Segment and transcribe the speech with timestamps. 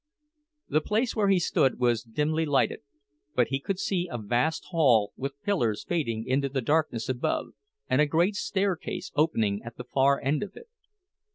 [0.67, 2.79] The place where he stood was dimly lighted;
[3.35, 7.49] but he could see a vast hall, with pillars fading into the darkness above,
[7.87, 10.67] and a great staircase opening at the far end of it.